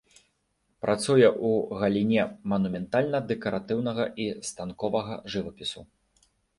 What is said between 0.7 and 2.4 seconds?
Працуе ў галіне